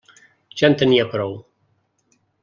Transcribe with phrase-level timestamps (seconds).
[0.61, 1.35] Ja en tenia prou.